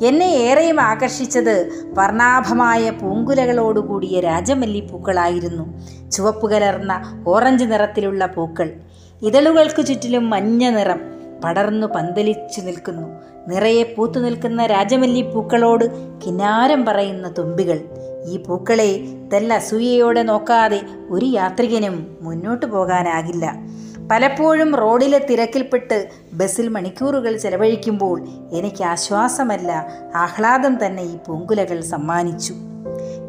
എന്നെ 0.07 0.25
ഏറെയും 0.25 0.81
ആകർഷിച്ചത് 0.81 1.85
വർണാഭമായ 1.95 2.91
പൂങ്കുലകളോടുകൂടിയ 2.91 4.21
രാജമല്ലിപ്പൂക്കളായിരുന്നു. 4.21 5.65
ചുവപ്പ് 6.11 6.51
കലർന്ന 6.51 7.23
ഓറഞ്ച് 7.27 7.65
നിറത്തിലുള്ള 7.65 8.27
പൂക്കൾ. 8.27 8.71
ഇതളുകൾക്ക് 9.23 9.87
ചുറ്റിലും 9.87 10.31
മഞ്ഞ 10.31 10.71
നിറം 10.71 11.01
പടർന്നു 11.45 11.87
പന്തലിച്ചു 11.87 12.61
നിൽക്കുന്നു. 12.61 13.09
നിറയെ 13.49 13.83
പൂത്തു 13.83 14.19
നിൽക്കുന്ന 14.19 14.67
രാജമല്ലിപ്പൂക്കളോട് 14.67 15.85
കിനാരം 16.27 16.85
പറയുന്ന 16.85 17.35
തുമ്പികൾ. 17.39 17.81
ഈ 18.27 18.37
പൂക്കളെ 18.37 19.07
തെല്ല 19.33 19.55
അസൂയയോടെ 19.55 20.23
നോക്കാതെ 20.23 20.81
ഒരു 21.11 21.27
യാത്രികനും 21.27 22.17
മുന്നോട്ടു 22.23 22.67
പോകാനാകില്ല. 22.67 23.55
പലപ്പോഴും 24.11 24.77
റോഡിലെ 24.77 25.19
തിരക്കിൽപ്പെട്ട് 25.19 26.09
ബസ്സിൽ 26.33 26.69
മണിക്കൂറുകൾ 26.69 27.37
ചെലവഴിക്കുമ്പോൾ 27.37 28.29
എനിക്ക് 28.53 28.85
ആശ്വാസമല്ല 28.85 29.93
ആഹ്ലാദം 30.17 30.87
തന്നെ 30.87 31.03
ഈ 31.03 31.17
പൂങ്കുലകൾ 31.27 31.81
സമ്മാനിച്ചു. 31.81 32.55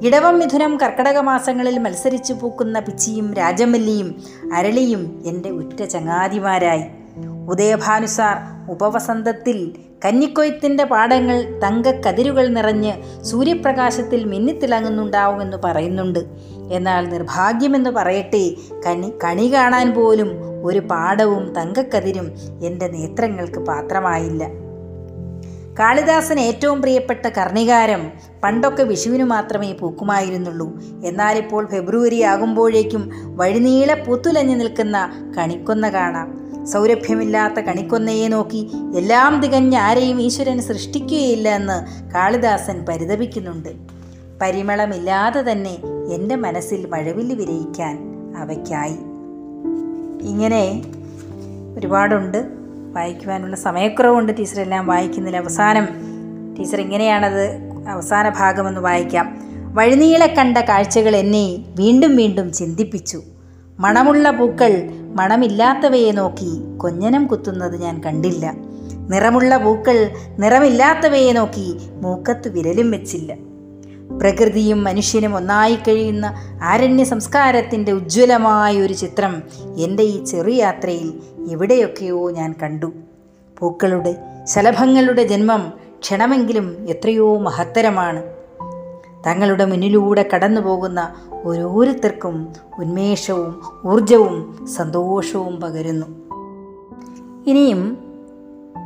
ഇടവം 0.04 0.40
മിഥുനം 0.40 0.78
കർക്കടക 0.78 1.18
മാസങ്ങളിൽ 1.18 1.80
മത്സരിച്ചു 1.80 2.34
പൂക്കുന്ന 2.34 2.80
പിച്ചിയും 2.80 3.34
രാജമല്ലിയും 3.34 4.24
അരളിയും 4.54 5.24
എന്റെ 5.26 5.50
ഉറ്റ 5.50 5.84
ചങ്ങാതിമാരായി. 5.84 6.84
ഉദയഭാനുസാർ 7.50 8.38
ഉപവസന്തത്തിൽ 8.72 9.76
കന്നിക്കൊയ്ത്തിന്റെ 10.06 10.84
പാടങ്ങൾ 10.84 11.60
തങ്കക്കതിരുകൾ 11.64 12.48
നിറഞ്ഞ് 12.48 13.24
സൂര്യപ്രകാശത്തിൽ 13.24 14.24
മിന്നിത്തിളങ്ങുന്നുണ്ടാവുമെന്ന് 14.24 15.58
പറയുന്നുണ്ട്. 15.58 16.20
എന്നാൽ 16.72 17.10
നിർഭാഗ്യമെന്ന് 17.10 17.90
പറയട്ടെ 17.90 18.52
കനി 18.86 19.14
കണി 19.24 19.54
കാണാൻ 19.54 19.94
പോലും 19.94 20.30
ഒരു 20.64 20.80
പാടവും 20.80 21.54
തങ്കക്കതിരും 21.54 22.32
എന്റെ 22.64 22.88
നേത്രങ്ങൾക്ക് 22.88 23.60
പാത്രമായില്ല. 23.60 24.70
കാളിദാസൻ 25.80 26.40
ഏറ്റവും 26.40 26.82
പ്രിയപ്പെട്ട 26.82 27.28
കർണികാരം 27.28 28.12
പണ്ടൊക്കെ 28.44 28.84
വിഷുവിന് 28.84 29.24
മാത്രമേ 29.24 29.74
പൂക്കുമായിരുന്നുള്ളൂ. 29.74 30.80
എന്നാലിപ്പോൾ 31.06 31.66
ഫെബ്രുവരി 31.66 32.22
ആകുമ്പോഴേക്കും 32.22 33.12
വഴിനീളെ 33.38 33.94
പൂത്തുലഞ്ഞു 33.94 34.56
നിൽക്കുന്ന 34.56 35.12
കണിക്കൊന്ന 35.38 35.90
കാണാം. 35.90 36.49
സൗരഭ്യമില്ലാത്ത 36.72 37.54
കണിക്കൊന്നയെ 37.54 38.28
നോക്കി 38.28 38.72
എല്ലാം 38.96 39.42
തികഞ്ഞ 39.42 39.78
ആരെയും 39.78 40.22
ഈശ്വരൻ 40.22 40.62
സൃഷ്ടിക്കുകയില്ല 40.62 41.50
എന്ന് 41.50 42.10
കാളിദാസൻ 42.12 42.86
പരിതപിക്കുന്നുണ്ട്. 42.90 43.70
പരിമളമില്ലാതെ 44.42 45.52
തന്നെ 45.52 45.78
എന്റെ 46.14 46.36
മനസ്സിൽ 46.36 46.86
മഴവില്ല് 46.86 47.36
വിരയിക്കാൻ 47.36 48.16
അവയ്ക്കായി. 48.38 48.98
ഇങ്ങനെ 50.28 50.82
ഒരുപാടുണ്ട്. 51.78 52.48
വായിക്കുവാനുള്ള 52.94 53.56
സമയക്കുറവുണ്ട് 53.56 54.34
ടീച്ചർ 54.40 54.62
എല്ലാം 54.62 54.88
വായിക്കുന്നില്ല 54.88 55.38
അവസാനം 55.38 55.88
ടീച്ചർ 56.60 56.82
ഇങ്ങനെയാണത് 56.82 57.46
അവസാന 57.90 58.30
ഭാഗമെന്ന് 58.30 58.82
വായിക്കാം. 58.82 59.40
വഴിനീളെ 59.74 60.28
കണ്ട 60.28 60.58
കാഴ്ചകൾ 60.58 61.16
എന്നെ 61.16 61.58
വീണ്ടും 61.76 62.16
വീണ്ടും 62.16 62.54
ചിന്തിപ്പിച്ചു. 62.54 63.22
മണമുള്ള 63.80 64.32
പൂക്കൾ 64.32 64.90
മണമില്ലാത്തവയെ 65.16 66.12
നോക്കി 66.12 66.78
കൊഞ്ഞനം 66.78 67.28
കുത്തുന്നത് 67.28 67.82
ഞാൻ 67.82 68.04
കണ്ടില്ല. 68.04 68.54
നിറമുള്ള 69.10 69.58
പൂക്കൾ 69.58 70.10
നിറമില്ലാത്തവയെ 70.40 71.32
നോക്കി 71.32 71.78
മൂക്കത്ത് 71.92 72.50
വിരലും 72.50 72.92
വെച്ചില്ല. 72.92 73.36
പ്രകൃതിയും 74.22 74.84
മനുഷ്യനും 74.84 75.36
ഒന്നായി 75.36 75.76
കഴിയുന്ന 75.76 76.34
ആരണ്യ 76.64 77.04
സംസ്കാരത്തിന്റെ 77.04 77.92
ഉജ്ജ്വലമായ 77.92 78.82
ഒരു 78.82 78.94
ചിത്രം 78.94 79.44
എന്റെ 79.78 80.04
ഈ 80.04 80.24
ചെറു 80.24 80.50
യാത്രയിൽ 80.50 81.14
എവിടെയൊക്കെയോ 81.52 82.32
ഞാൻ 82.32 82.56
കണ്ടു. 82.64 82.94
പൂക്കളുടെ 83.60 84.16
ശലഭങ്ങളുടെ 84.44 85.24
ജന്മം 85.24 85.74
ക്ഷണമെങ്കിലും 86.00 86.86
എത്രയോ 86.90 87.38
മഹത്തരമാണ്. 87.38 88.39
തങ്ങളുടെ 89.28 89.66
മുന്നിലൂടെ 89.66 90.30
കടന്നു 90.34 90.62
പോകുന്ന 90.62 91.14
ഓരോരുത്തർക്കും 91.44 92.54
ഉന്മേഷവും 92.80 93.62
ഊർജവും 93.86 94.68
സന്തോഷവും 94.68 95.62
പകരുന്നു. 95.62 96.06
ഇനിയും 97.48 97.98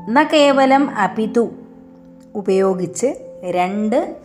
ന 0.09 0.23
കേവലം 0.23 0.89
അപിതു 0.89 1.49
ഉപയോഗിച്ച് 2.35 3.15
രണ്ട് 3.43 4.15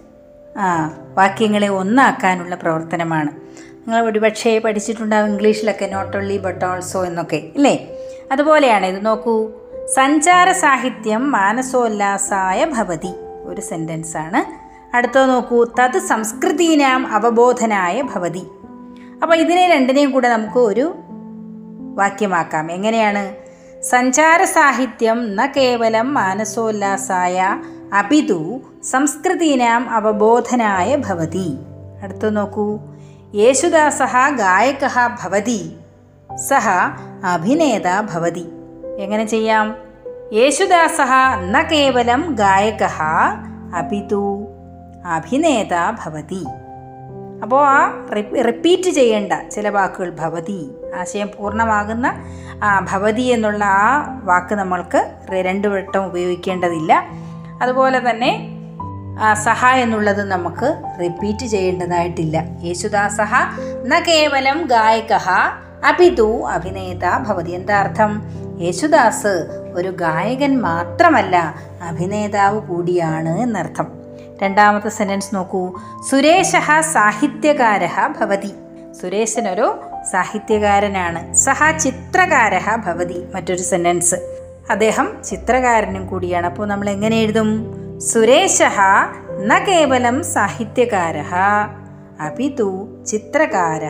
വാക്യങ്ങളെ 1.14 1.68
ഒന്നാക്കാനുള്ള 1.68 2.54
പ്രവർത്തനമാണ്. 2.54 3.28
നിങ്ങൾ 3.28 4.10
ഒരുപക്ഷേ 4.10 4.58
പഠിച്ചിട്ടുണ്ടാവും 4.58 5.28
ഇംഗ്ലീഷിലൊക്കെ 5.28 5.86
നോട്ട് 5.86 6.16
ഓൺലി 6.16 6.38
ബട്ട് 6.38 6.64
ഓൾസോ 6.64 7.04
എന്നൊക്കെ 7.04 7.36
ഇല്ലേ? 7.36 7.88
അതുപോലെയാണ് 8.32 8.86
ഇത് 8.86 9.06
നോക്കൂ. 9.06 9.50
സഞ്ചാര 9.94 10.52
സാഹിത്യം 10.52 11.30
മാനസോല്ലാസായ 11.30 12.64
ഭവതി 12.64 13.12
ഒരു 13.44 13.60
സെന്റൻസാണ് 13.60 14.57
അടുത്തത് 14.94 15.28
നോക്കൂ 15.28 15.64
തത് 15.64 15.98
സംസ്കൃതീനാം 15.98 17.12
അവബോധനായ 17.12 18.02
ഭവതി. 18.02 18.42
അപ്പോൾ 19.22 19.36
ഇതിനെ 19.36 19.68
രണ്ടിനെയും 19.68 20.10
കൂടെ 20.10 20.28
നമുക്ക് 20.28 20.58
ഒരു 20.58 20.94
വാക്യമാക്കാം. 21.94 22.72
എങ്ങനെയാണ്? 22.72 23.34
സഞ്ചാര 23.82 24.44
സാഹിത്യം 24.44 25.36
ന 25.36 25.46
കേവലം 25.46 26.14
മാനസോല്ലാസായ 26.14 27.62
അപിതു 27.94 28.60
സംസ്കൃതീനാം 28.84 29.90
അവബോധനായ 29.90 30.96
ഭവതി. 30.96 31.58
അടുത്തു 32.02 32.28
നോക്കൂ 32.28 32.78
യേശുദാസ 33.34 34.02
ഗായക 34.36 34.86
ഭവതി 35.22 35.76
സഹ 36.48 36.68
അഭിനേത 37.24 38.00
ഭവതി. 38.00 38.48
എങ്ങനെ 38.98 39.24
ചെയ്യാം? 39.24 39.76
യേശുദാസ 40.32 41.00
ന 41.50 41.62
കേവലം 41.62 42.36
ഗായക 42.38 42.84
അപിതു. 43.76 44.46
അഭിനേത 45.06 45.74
ഭവതി. 46.04 46.44
അപ്പോൾ 47.42 47.66
ആ 47.66 48.06
റിപ്പീറ്റ് 48.46 48.90
ചെയ്യേണ്ട 48.90 49.32
ചില 49.50 49.68
വാക്കുകൾ 49.68 50.10
ഭവതി 50.10 50.70
ആശയം 50.96 51.30
പൂർണമാകുന്ന 51.38 52.24
ഭവതി 52.92 53.22
എന്നുള്ള 53.22 53.64
ആ 53.64 54.20
വാക്ക് 54.24 54.54
നമ്മൾക്ക് 54.54 55.12
രണ്ട് 55.30 55.68
വട്ടം 55.68 56.06
ഉപയോഗിക്കേണ്ടതില്ല. 56.06 57.02
അതുപോലെ 57.62 58.10
തന്നെ 58.10 58.54
സഹ 59.32 59.66
എന്നുള്ളത് 59.66 60.24
നമുക്ക് 60.24 60.82
റിപ്പീറ്റ് 61.00 61.46
ചെയ്യേണ്ടതായിട്ടില്ല. 61.46 62.44
യേശുദാസഹ 62.62 63.34
ന 63.86 63.98
കേവലം 63.98 64.66
ഗായക 64.66 65.12
അപിതു 65.86 66.46
അഭിനേത 66.48 67.18
ഭവതി. 67.28 67.50
എന്താ 67.50 67.80
അർത്ഥം? 67.80 68.22
യേശുദാസ് 68.60 69.34
ഒരു 69.74 69.88
ഗായകൻ 69.88 70.60
മാത്രമല്ല 70.60 71.54
അഭിനേതാവ് 71.82 72.60
കൂടിയാണ് 72.60 73.38
എന്നർത്ഥം. 73.38 73.97
രണ്ടാമത്തെ 74.42 74.88
സെന്റൻസ് 74.88 75.34
നോക്കൂ. 75.34 75.72
സുരേഷ 76.10 76.56
സാഹിത്യകാര 76.80 77.86
ഭവതി. 78.20 78.52
സുരേശനൊരു 79.02 79.80
സാഹിത്യകാരനാണ്. 80.10 81.34
സഹ 81.34 81.70
ചിത്രകാര 81.70 82.76
ഭവതി. 82.76 83.26
മറ്റൊരു 83.34 83.62
സെന്റൻസ് 83.62 84.14
അദ്ദേഹം 84.70 85.16
ചിത്രകാരനും 85.24 86.06
കൂടിയാണ്. 86.06 86.46
അപ്പോൾ 86.46 86.68
നമ്മൾ 86.68 86.90
എങ്ങനെ 86.90 87.16
എഴുതും? 87.16 87.74
സുരേഷ 88.00 88.62
ന 89.46 89.58
കേവലം 89.58 90.24
സാഹിത്യകാര 90.24 91.18
അപിതു 92.20 92.88
ചിത്രകാര 93.06 93.86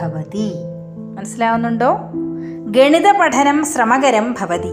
ഭവതി. 0.00 0.52
മനസ്സിലാവുന്നുണ്ടോ? 1.16 1.98
ഗണിത 2.66 3.18
പഠനം 3.20 3.64
ശ്രമകരം 3.64 4.36
ഭവതി. 4.40 4.70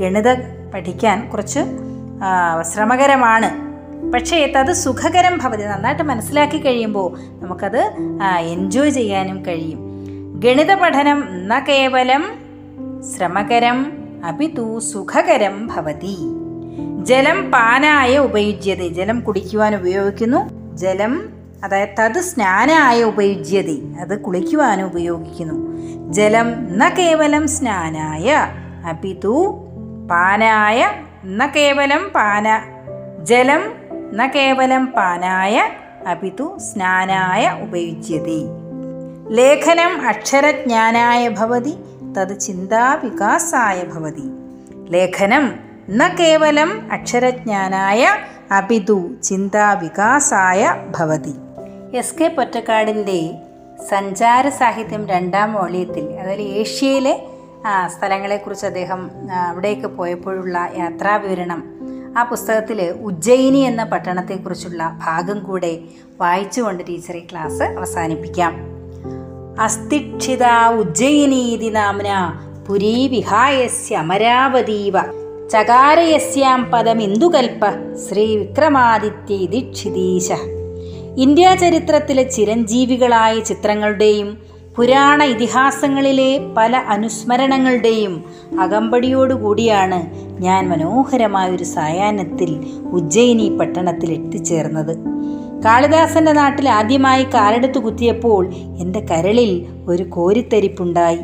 ഗണിത 0.00 0.34
പഠിക്കാൻ 0.74 1.30
കുറച്ച് 1.30 1.60
ശ്രമകരമാണ്. 2.72 3.69
പക്ഷേ 4.14 4.52
തത് 4.56 4.72
സുഖകരം 4.72 5.38
ഭവതി. 5.38 5.62
നന്നായിട്ട് 5.62 6.02
മനസ്സിലാക്കി 6.02 6.58
കഴിയുമ്പോൾ 6.58 7.18
നമുക്കത് 7.42 7.92
എൻജോയ് 8.38 8.90
ചെയ്യാനും 8.90 9.46
കഴിയും. 9.46 9.80
ഗണിത 10.40 10.74
പഠനം 10.74 11.48
ന 11.48 11.58
കേവലം 11.58 12.24
ശ്രമകരം 13.16 13.92
അപിതു 14.24 14.78
സുഖകരം 14.78 15.66
ഭവതി. 15.66 16.16
ജലം 17.04 17.50
പാനായ 17.50 18.18
ഉപയുജ്യത. 18.18 18.88
ജലം 18.88 19.20
കുടിക്കുവാൻ 19.20 19.74
ഉപയോഗിക്കുന്നു. 19.74 20.76
ജലം 20.76 21.28
അതായത് 21.64 21.88
തത് 21.88 22.20
സ്നാനായ 22.20 23.04
ഉപയുജ്യത. 23.04 24.00
അത് 24.00 24.20
കുളിക്കുവാൻ 24.20 24.82
ഉപയോഗിക്കുന്നു. 24.82 25.56
ജലം 26.12 26.78
ന 26.78 26.88
കേവലം 26.88 27.48
സ്നാനായ 27.48 28.46
അപിതു 28.88 29.64
പാനായ 30.10 30.90
ന 31.24 31.46
കേവലം 31.46 32.10
പാന. 32.14 32.62
ജലം 33.22 33.79
ന 34.12 34.26
കേവലം 34.26 34.86
പാനായ 34.86 35.68
അപിതു 36.06 36.58
സ്നാനായ 36.58 37.58
ഉപയുജ്യതി. 37.62 38.40
ലേഖനം 39.28 40.06
അക്ഷരജ്ഞാനായ 40.08 41.28
ഭവതി 41.28 41.74
തത് 42.16 42.40
ചിന്താവികാസായ 42.40 43.82
ഭവതി. 43.82 44.26
ലേഖനം 44.90 45.44
ന 45.90 46.08
കേവലം 46.08 46.88
അക്ഷരജ്ഞാനായ 46.92 48.16
അപിതു 48.50 49.10
ചിന്താവികാസായ 49.22 50.74
ഭവതി. 50.98 51.34
എസ് 51.96 52.14
കെ 52.20 52.28
പൊറ്റക്കാടിന്റെ 52.28 53.20
സഞ്ചാര 53.90 54.48
സാഹിത്യം 54.48 55.08
രണ്ടാം 55.08 55.52
വോളിയത്തിൽ 55.54 56.04
അതായത് 56.14 56.40
ഏഷ്യയിലെ 56.40 57.14
സ്ഥലങ്ങളെക്കുറിച്ച് 57.98 58.66
അദ്ദേഹം 58.66 59.10
അവിടേക്ക് 59.48 59.86
പോയപ്പോഴുള്ള 59.86 60.68
യാത്രാവിവരണം 60.78 61.79
ആ 62.16 62.22
പുസ്തകത്തിൽ 62.22 62.82
ഉജ്ജയിനി 63.02 63.58
എന്ന 63.58 63.84
പട്ടണത്തെക്കുറിച്ചുള്ള 63.84 64.98
ഭാഗം 65.04 65.44
കൂടെ 65.44 65.78
വായിച്ചുകൊണ്ട് 66.20 66.84
ടീച്ചർ 66.88 67.16
ഈ 67.16 67.20
ക്ലാസ് 67.20 67.62
അവസാനിപ്പിക്കാം. 67.62 68.56
അസ്തിക്ഷിത 69.60 70.44
ഉജ്ജയിനീതി 70.78 71.68
നാമന 71.68 72.10
പുരീ 72.68 73.08
വിഹായസ്യ 73.08 73.96
അമരാവതീവ 73.96 74.94
ചകാരയസ്യാം 75.48 76.70
പദമിന്ദുകൽപ്പ 76.70 77.64
ശ്രീ 77.96 78.36
വിക്രമാദിത്യ 78.36 79.34
ഇതിക്ഷിതീശ. 79.34 80.32
ഇന്ത്യാ 81.16 81.54
ചരിത്രത്തിലെ 81.54 82.22
ചിരഞ്ജീവികളായ 82.22 83.40
ചിത്രങ്ങളുടെയും 83.40 84.49
പുരാണ 84.76 85.22
ഇതിഹാസങ്ങളിലെ 85.22 86.40
പല 86.56 86.76
അനുസ്മരണങ്ങളുടെയും 86.76 88.24
അകമ്പടിയോടുകൂടിയാണ് 88.60 90.10
ഞാൻ 90.42 90.68
മനോഹരമായൊരു 90.68 91.64
സായാഹ്നത്തിൽ 91.64 92.64
ഉജ്ജയിനി 92.92 93.56
പട്ടണത്തിൽ 93.60 94.12
എത്തിച്ചേർന്നത്. 94.12 94.96
കാളിദാസന്റെ 95.64 96.32
നാട്ടിൽ 96.32 96.68
ആദ്യമായി 96.68 97.24
കാലെടുത്ത് 97.24 97.78
കുത്തിയപ്പോൾ 97.78 98.54
എന്റെ 98.54 99.06
കരളിൽ 99.10 99.66
ഒരു 99.88 100.02
കോരിത്തരിപ്പുണ്ടായി. 100.02 101.20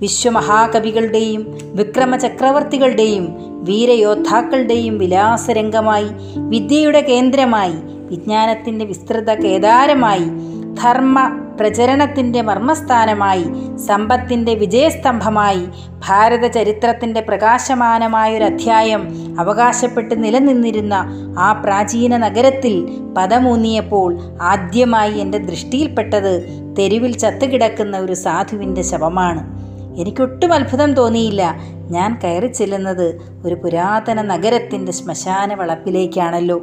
വിശ്വമഹാകവികളുടെയും 0.00 1.58
വിക്രമ 1.72 2.16
ചക്രവർത്തികളുടെയും 2.16 3.28
വീരയോദ്ധാക്കളുടെയും 3.64 4.98
വിലാസരംഗമായി 4.98 6.06
വിദ്യയുടെ 6.36 7.00
കേന്ദ്രമായി 7.00 7.74
വിജ്ഞാനത്തിന്റെ 8.10 8.84
വിസ്തൃത 8.84 9.30
കേദാരമായി 9.30 10.50
ധർമ്മ 10.74 11.18
പ്രചരണത്തിന്റെ 11.60 12.42
മർമ്മസ്ഥാനമായി 12.42 13.44
സമ്പത്തിന്റെ 13.76 14.54
വിജയസ്തംഭമായി 14.54 15.68
ഭാരത 16.08 16.46
ചരിത്രത്തിന്റെ 16.46 17.20
പ്രകാശമാനമായൊരു 17.20 18.44
അധ്യായം 18.44 19.02
അവകാശപ്പെട്ട് 19.40 20.24
നിലനിന്നിരുന്ന 20.24 20.94
ആ 21.38 21.52
പ്രാചീന 21.52 22.16
നഗരത്തിൽ 22.16 22.74
പദമൂന്നിയപ്പോൾ 23.16 24.18
ആദ്യമായി 24.42 25.18
എന്റെ 25.18 25.38
ദൃഷ്ടിയിൽപ്പെട്ടത് 25.38 26.32
തെരുവിൽ 26.78 27.18
ചത്തുകിടക്കുന്ന 27.18 27.98
ഒരു 27.98 28.12
സാധുവിന്റെ 28.12 28.82
ശവമാണ്. 28.82 29.60
എനിക്കൊട്ടും 30.00 30.54
അത്ഭുതം 30.54 30.94
തോന്നിയില്ല. 30.94 31.54
ഞാൻ 31.90 32.20
കയറി 32.24 32.46
ചെല്ലുന്നത് 32.46 33.20
ഒരു 33.44 33.54
പുരാതന 33.54 34.22
നഗരത്തിന്റെ 34.22 34.92
ശ്മശാന 34.92 35.54
വളപ്പിലേക്കാണല്ലോ 35.54 36.60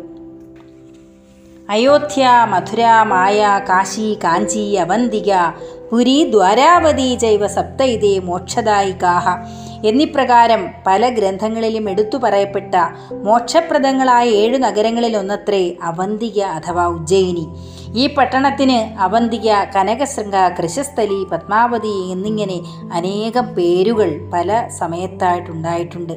അയോധ്യ 1.69 2.25
മധുര 2.49 2.81
മായ 3.03 3.39
കാശി 3.69 4.19
കാഞ്ചി 4.23 4.61
അവന്തിക 4.83 5.31
പുരി 5.89 6.15
ദ്വാരാവതി 6.31 7.07
ജൈവ 7.15 7.47
സപ്തൈതേ 7.47 8.19
മോക്ഷദായികാഹ 8.19 9.25
എന്നിപ്രകാരം 9.85 10.61
പല 10.87 11.09
ഗ്രന്ഥങ്ങളിലും 11.09 11.89
എടുത്തു 11.89 12.17
പറയപ്പെട്ട 12.17 12.75
മോക്ഷപ്രദങ്ങളായ 13.23 14.27
ഏഴു 14.29 14.57
നഗരങ്ങളിൽ 14.57 15.17
ഒന്നത്രേ 15.17 15.63
അവന്തിക 15.83 16.39
അഥവാ 16.57 16.85
ഉജ്ജയിനി. 16.87 17.45
ഈ 17.95 18.05
പട്ടണത്തിന് 18.15 18.79
അവന്തിക 18.99 19.49
കനകശൃംഗ 19.75 20.35
കൃശസ്ഥലി 20.59 21.19
പത്മാവതി 21.31 21.95
എന്നിങ്ങനെ 22.11 22.57
അനേകം 22.93 23.47
പേരുകൾ 23.55 24.11
പല 24.33 24.67
സമയത്തായിട്ടുണ്ടായിട്ടുണ്ട്. 24.79 26.15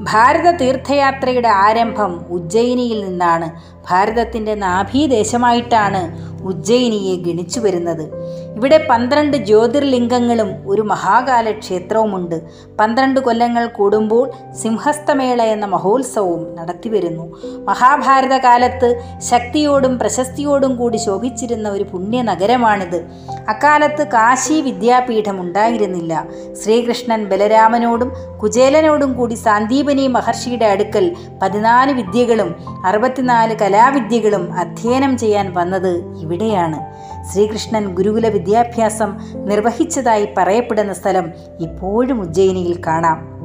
ഭാരത 0.00 0.56
തീർത്ഥയാത്രയുടെ 0.56 1.48
ആരംഭം 1.48 2.26
ഉജ്ജയിനിയിൽ 2.30 3.04
നിന്നാണ്. 3.04 3.50
ഭാരതത്തിന്റെ 3.90 4.54
നാഭീദേശമായിട്ടാണ് 4.54 6.02
ഉജ്ജയിനിയെ 6.42 7.16
ഗണിച്ചു 7.16 7.60
വരുന്നത് 7.60 8.17
ഇവിടെ 8.56 8.86
പന്ത്രണ്ട് 8.90 9.36
ജ്യോതിർലിംഗങ്ങളും 9.36 10.48
ഒരു 10.66 10.82
മഹാകാല 10.82 11.50
ക്ഷേത്രവുമുണ്ട് 11.50 12.42
പന്ത്രണ്ട് 12.80 13.20
കൊല്ലങ്ങൾ 13.20 13.66
കൂടുമ്പോൾ 13.66 14.30
സിംഹസ്തമേള 14.62 15.42
എന്ന 15.42 15.66
മഹോത്സവവും 15.66 16.56
നടത്തിവരുന്നു. 16.56 17.36
മഹാഭാരത 17.64 18.36
കാലത്ത് 18.36 19.02
ശക്തിയോടും 19.30 19.98
പ്രശസ്തിയോടും 19.98 20.76
കൂടി 20.76 20.96
ശോഭിച്ചിരുന്ന 20.96 21.68
ഒരു 21.68 21.84
പുണ്യ 21.92 22.22
നഗരമാണിത് 22.22 23.04
അക്കാലത്ത് 23.48 24.06
കാശി 24.06 24.60
വിദ്യാപീഠം 24.60 25.40
ഉണ്ടായിരുന്നില്ല. 25.40 26.24
ശ്രീകൃഷ്ണൻ 26.62 27.24
ബലരാമനോടും 27.24 28.12
കുചേലനോടും 28.42 29.12
കൂടി 29.12 29.34
സാന്ദീപനി 29.34 30.06
മഹർഷിയുടെ 30.06 30.64
അടുക്കൽ 30.64 31.16
പതിനാല് 31.42 31.92
വിദ്യകളും 31.92 32.54
അറുപത്തിനാല് 32.86 33.56
കലാവിദ്യകളും 33.56 34.54
അധ്യയനം 34.54 35.18
ചെയ്യാൻ 35.18 35.54
വന്നത് 35.54 35.92
ഇവിടെയാണ്. 36.20 37.07
ശ്രീകൃഷ്ണൻ 37.32 37.94
ഗുരുകുല 37.94 38.28
വിദ്യാഭ്യാസം 38.28 39.18
നിർവഹിച്ചതായി 39.34 40.28
പറയപ്പെടുന്ന 40.36 40.92
സ്ഥലം 40.92 41.32
ഇപ്പോഴും 41.60 42.20
ഉജ്ജയിനിയിൽ 42.20 42.82
കാണാം. 42.86 43.38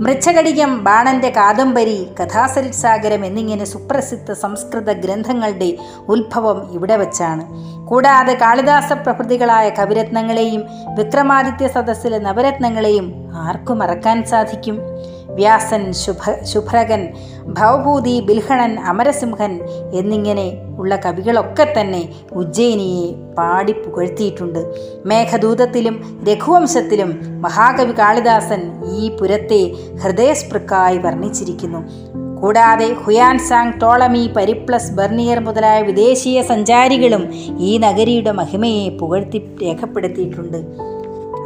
മൃച്ഛകടികം 0.00 0.84
ബാണന്റെ 0.84 1.30
കാദംബരി 1.30 2.06
കഥാസരിത്സാഗരം 2.20 3.24
എന്നിങ്ങനെ 3.24 3.64
സുപ്രസിദ്ധ 3.64 4.32
സംസ്കൃത 4.32 4.92
ഗ്രന്ഥങ്ങളുടെ 4.92 5.76
ഉത്ഭവം 6.08 6.72
ഇവിടെ 6.72 6.96
വച്ചാണ്. 6.96 7.44
കൂടാതെ 7.86 8.34
കാളിദാസ 8.34 8.92
പ്രഭൃതികളായ 8.92 9.70
കവിരത്നങ്ങളെയും 9.70 10.64
വിക്രമാദിത്യ 10.94 11.68
സദസ്സിലെ 11.68 12.18
നവരത്നങ്ങളെയും 12.18 13.30
ആർക്കും 13.34 13.78
മറക്കാൻ 13.78 14.24
സാധിക്കും. 14.24 14.78
വ്യാസൻ 15.34 15.92
ശുഭ 15.92 16.42
ശുഭ്രകൻ 16.42 17.08
ഭവഭൂതി 17.44 18.20
ബിൽഹണൻ 18.20 18.78
അമരസിംഹൻ 18.78 19.60
എന്നിങ്ങനെ 19.92 20.52
ഉള്ള 20.78 20.96
കവികളൊക്കെ 20.96 21.74
തന്നെ 21.80 22.08
ഉജ്ജയിനിയെ 22.32 23.34
പാടി 23.34 23.72
പുകഴ്ത്തിയിട്ടുണ്ട്. 23.72 24.74
മേഘദൂതത്തിലും 25.06 26.24
രഘുവംശത്തിലും 26.28 27.20
മഹാകവി 27.40 27.92
കാളിദാസൻ 27.92 28.84
ഈ 28.92 29.16
പുരത്തെ 29.16 29.72
ഹൃദയസ്പൃക്കായി 30.02 30.98
വർണിച്ചിരിക്കുന്നു. 30.98 31.80
കൂടാതെ 32.40 32.92
Hiuen 32.92 33.38
Tsang 33.38 33.80
Ptolemy 33.82 34.30
Periplus 34.36 34.92
Bernier 34.92 35.40
മുതലായ 35.40 35.82
വിദേശീയ 35.82 36.42
സഞ്ചാരികളും 36.42 37.34
ഈ 37.58 37.78
നഗരിയുടെ 37.78 38.30
മഹിമയെ 38.30 38.88
പുകഴ്ത്തി 38.88 39.56
രേഖപ്പെടുത്തിയിട്ടുണ്ട്. 39.62 40.93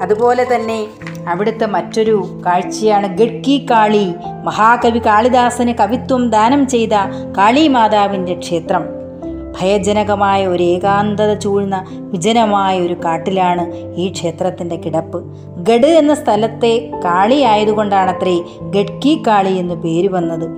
അതുപോലെ 0.03 0.45
തന്നെ 0.55 0.87
അവിടുത്തെ 1.29 1.67
മറ്റൊരു 1.67 2.43
കാഴ്ചയാണ് 2.47 3.19
ഗഡ്കി 3.19 3.67
കാളി. 3.71 4.15
മഹാകവി 4.45 4.99
കാളിദാസന് 4.99 5.75
കവിത്വം 5.81 6.31
ദാനം 6.31 6.69
ചെയ്ത 6.69 6.95
കാളിമാതാവിന്റെ 7.39 8.35
ക്ഷേത്രം. 8.35 8.85
ഭയജനകമായ 9.61 10.47
ഒരു 10.47 10.63
ഏകാന്തത 10.63 11.35
ചൂഴ്ന്ന 11.35 11.87
വിജനമായ 11.91 12.81
ഒരു 12.81 12.95
കാട്ടിലാണ് 12.95 13.73
ഈ 13.97 14.13
ക്ഷേത്രത്തിന്റെ 14.13 14.77
കിടപ്പ്. 14.77 15.25
ഗഡ് 15.57 15.87
എന്ന 15.87 16.15
സ്ഥലത്തെ 16.15 16.91
കാളി 17.05 17.43
ആയതുകൊണ്ടാണത്രേ 17.43 18.41
ഗഡ്കി 18.63 19.23
കാളി 19.27 19.53
എന്ന് 19.53 19.75
പേര് 19.75 20.09
വന്നത്. 20.09 20.49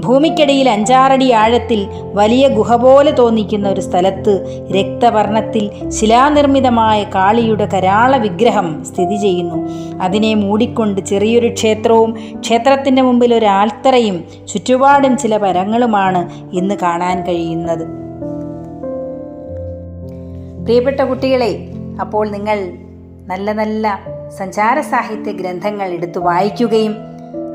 ഭൂമിക്കടിയിൽ 0.00 0.68
അഞ്ചാറടി 0.68 1.32
ആഴത്തിൽ 1.32 1.86
വലിയ 2.14 2.48
ഗുഹ 2.48 2.76
പോലെ 2.76 3.10
തോന്നിക്കുന്ന 3.10 3.68
ഒരു 3.68 3.80
സ്ഥലത്ത് 3.80 4.66
രക്തവർണത്തിൽ 4.76 5.70
ശിലാനിർമ്മിതമായ 5.88 7.04
കാളിയുടെ 7.04 7.68
കരാള 7.74 8.16
വിഗ്രഹം 8.16 8.84
സ്ഥിതി 8.84 9.16
ചെയ്യുന്നു. 9.16 9.68
അതിനെ 10.02 10.34
മൂടിക്കൊണ്ട് 10.34 11.00
ചെറിയൊരു 11.00 11.52
ക്ഷേത്രവും 11.52 12.16
ക്ഷേത്രത്തിന്റെ 12.40 13.02
മുമ്പിൽ 13.02 13.34
ഒരു 13.34 13.46
ആൽത്തറയും 13.46 14.24
ചുറ്റുപാടും 14.48 15.16
ചില 15.16 15.36
മരങ്ങളുമാണ് 15.36 16.30
ഇന്ന് 16.56 16.74
കാണാൻ 16.82 17.22
കഴിയുന്നത്. 17.22 18.07
പ്രിയപ്പെട്ട 20.68 21.00
കുട്ടികളെ 21.00 21.52
അപ്പോൾ 22.00 22.28
നിങ്ങൾ 22.28 22.58
നല്ല 23.26 23.52
നല്ല 23.52 24.00
സഞ്ചാര 24.38 24.80
സാഹിത്യ 24.80 25.32
ഗ്രന്ഥങ്ങൾ 25.32 25.88
എടുത്തു 25.88 26.20
വായിക്കുകയും 26.20 26.94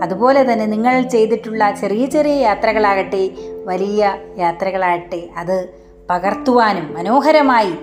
അതുപോലെ 0.03 0.53
തന്നെ 0.53 0.65
നിങ്ങൾ 0.65 1.01
ചെയ്തിട്ടുള്ള 1.01 1.71
ചെറിയ 1.71 2.05
ചെറിയ 2.05 2.33
യാത്രകളാകട്ടെ 2.33 3.29
വലിയ 3.65 4.17
യാത്രകളാകട്ടെ 4.37 5.29
അത് 5.37 5.69
പകർത്തുവാനും 6.09 6.93
മനോഹരമായി 6.93 7.75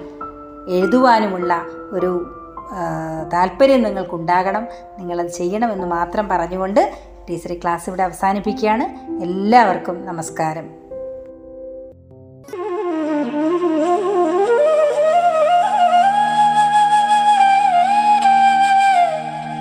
എഴുതുവാനുമുള്ള 0.68 1.62
ഒരു 1.92 2.26
താല്പര്യം 3.32 3.82
നിങ്ങൾക്കുണ്ടാകണം. 3.82 4.66
നിങ്ങളത് 4.98 5.30
ചെയ്യണമെന്ന് 5.30 5.86
മാത്രം 5.86 6.28
പറഞ്ഞുകൊണ്ട് 6.28 6.92
ടീച്ചർ 7.30 7.52
ഈ 7.52 7.58
ക്ലാസ് 7.58 7.88
ഇവിടെ 7.88 8.02
അവസാനിപ്പിക്കുകയാണ്. 8.02 8.86
എല്ലാവർക്കും 9.22 10.06
നമസ്കാരം. 10.06 10.79